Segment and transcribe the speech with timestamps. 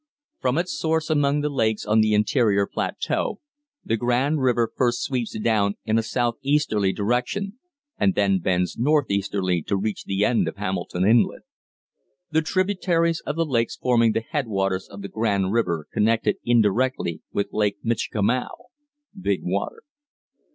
[0.39, 3.39] From its source among the lakes on the interior plateau,
[3.85, 7.59] the Grand River first sweeps down in a southeasterly direction
[7.99, 11.43] and then bends northeasterly to reach the end of Hamilton Inlet.
[12.31, 17.21] The tributaries of the lakes forming the headwaters of the Grand River connect it indirectly
[17.31, 18.57] with Lake Michikamau
[19.21, 19.83] (Big Water).